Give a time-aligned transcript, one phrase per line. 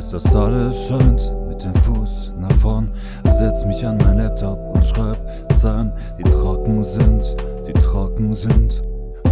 [0.00, 2.90] Weiß, dass alles scheint mit dem Fuß nach vorn.
[3.24, 5.18] Setz mich an mein Laptop und schreib
[5.60, 7.36] Zahlen, die trocken sind,
[7.68, 8.82] die trocken sind.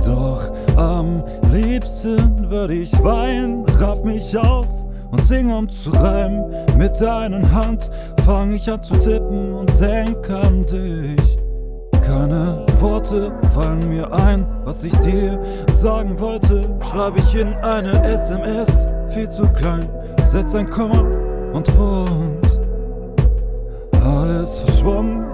[0.05, 4.67] Doch am liebsten würde ich weinen, raff mich auf
[5.11, 6.45] und sing um zu reimen.
[6.77, 7.89] Mit deinen Hand
[8.27, 11.39] fang ich an zu tippen und denk an dich.
[12.03, 15.39] Keine Worte fallen mir ein, was ich dir
[15.73, 16.69] sagen wollte.
[16.83, 19.89] Schreib ich in eine SMS, viel zu klein.
[20.31, 21.05] Setz ein Komma
[21.53, 22.61] und Punkt.
[24.05, 25.25] Alles verschwommen,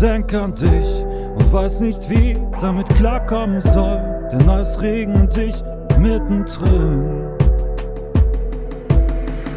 [0.00, 1.04] denk an dich
[1.36, 4.00] und weiß nicht, wie damit klarkommen soll.
[4.32, 5.62] Denn es regnet dich
[5.98, 7.04] mittendrin.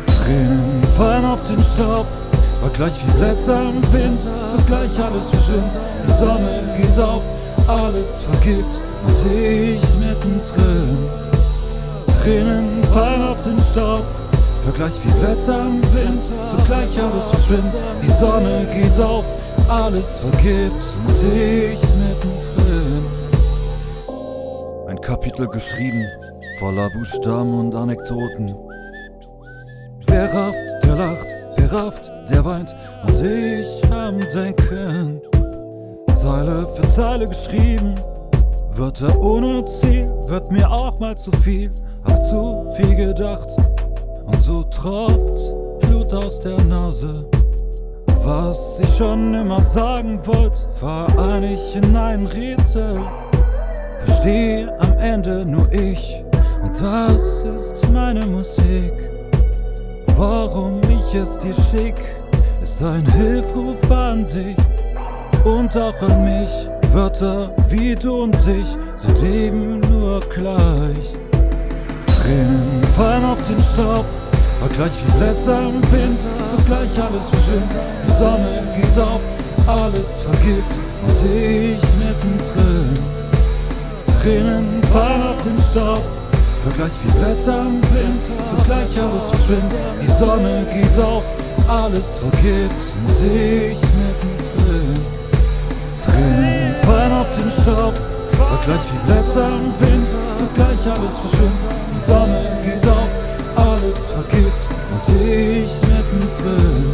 [0.05, 2.05] Tränen fallen auf den Staub,
[2.61, 4.21] war gleich wie im Wind,
[4.58, 5.81] zugleich alles verschwindet.
[6.08, 7.23] Die Sonne geht auf,
[7.67, 10.97] alles vergibt und ich mittendrin.
[12.21, 14.05] Tränen fallen auf den Staub,
[14.63, 17.81] Vergleich wie Blätter im Wind, zugleich alles verschwindet.
[18.02, 19.25] Die Sonne geht auf,
[19.67, 23.05] alles vergibt und ich mittendrin.
[24.88, 26.05] Ein Kapitel geschrieben,
[26.59, 28.55] voller Buchstaben und Anekdoten.
[30.08, 31.27] Wer rafft, der lacht,
[31.58, 32.73] wer rafft, der weint
[33.05, 35.21] und ich am Denken.
[36.21, 37.95] Zeile für Zeile geschrieben,
[38.75, 41.69] Wörter ohne Ziel, wird mir auch mal zu viel,
[42.05, 43.49] hab zu viel gedacht
[44.25, 47.23] und so tropft Blut aus der Nase.
[48.23, 52.99] Was ich schon immer sagen wollte, war eigentlich in ein Rätsel.
[54.05, 56.23] Verstehe am Ende nur ich
[56.63, 58.93] und das ist meine Musik.
[60.17, 62.02] Warum ich es dir schick,
[62.61, 64.58] ist ein Hilfruf an dich
[65.45, 66.72] und auch an mich.
[66.94, 68.67] Wörter wie du und ich,
[68.98, 71.09] sie leben nur gleich.
[72.21, 74.05] Tränen fallen auf den Staub,
[74.59, 76.20] war gleich wie Blätter im Wind,
[76.52, 77.81] zugleich alles verschwindet.
[78.05, 79.21] Die Sonne geht auf,
[79.65, 80.73] alles vergibt
[81.08, 82.93] und ich mittendrin.
[84.21, 86.04] Tränen fallen auf den Staub,
[86.64, 88.21] war gleich wie Blätter im Wind,
[88.55, 89.80] zugleich alles verschwindet.
[89.99, 91.23] Die Sonne geht auf,
[91.67, 94.93] alles vergibt und ich mittendrin.
[96.05, 96.52] Tränen
[97.43, 97.93] den Staub,
[98.37, 101.71] war gleich wie Blätter im Wind, zugleich alles verschwindet.
[101.92, 103.11] Die Sonne geht auf,
[103.55, 106.93] alles vergibt und ich mittendrin.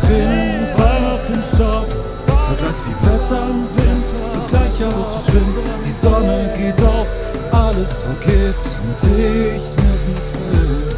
[0.00, 1.88] Tränen fallen auf den Staub,
[2.26, 4.04] vergleich wie Blätter im Wind,
[4.34, 5.64] zugleich alles verschwindet.
[5.86, 7.08] Die Sonne geht auf,
[7.52, 10.88] alles vergibt und ich mittendrin.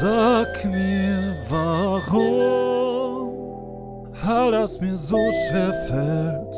[0.00, 2.65] Sag mir, warum
[4.26, 5.16] all das mir so
[5.48, 6.54] schwer fällt.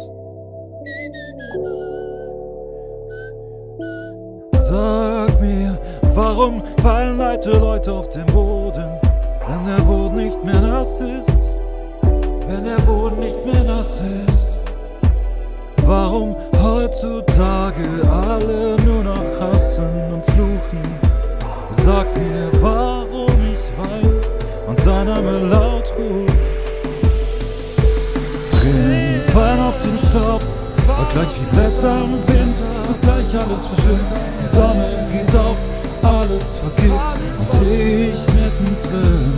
[4.69, 5.79] Sag mir,
[6.15, 8.89] warum fallen alte Leute auf den Boden,
[9.47, 11.53] wenn der Boden nicht mehr nass ist?
[12.47, 14.49] Wenn der Boden nicht mehr nass ist.
[15.87, 20.83] Warum heutzutage alle nur noch hassen und fluchen?
[21.85, 22.88] Sag mir, warum
[31.58, 32.54] Blätter im Wind,
[32.86, 34.14] zugleich alles verschwindet.
[34.41, 35.56] Die Sonne geht auf,
[36.04, 37.19] alles vergibt
[37.50, 39.32] und ich mittendrin.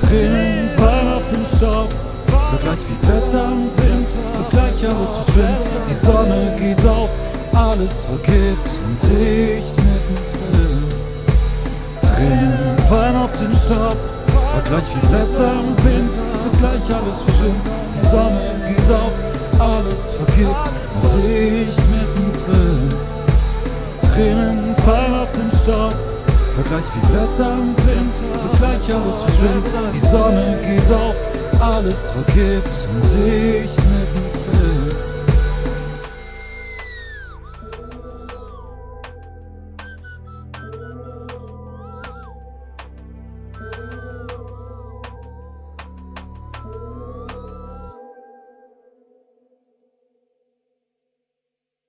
[0.00, 1.88] Tränen fallen auf den Staub,
[2.28, 5.66] war gleich wie Blätter im Wind, zugleich alles verschwindet.
[5.88, 7.10] Die Sonne geht auf,
[7.54, 10.84] alles vergibt und ich mittendrin.
[12.02, 13.96] Tränen fallen auf den Staub,
[14.52, 16.12] war gleich wie Blätter im Wind,
[16.44, 17.72] zugleich alles verschwindet.
[17.96, 19.16] Die Sonne geht auf,
[19.58, 22.88] alles vergibt und ich mittendrin.
[24.12, 25.94] Tränen fallen auf den Staub,
[26.54, 29.94] vergleich wie Blätter im Wind, zugleich alles verschwindet.
[29.94, 31.16] Die Sonne geht auf,
[31.60, 33.87] alles vergibt und ich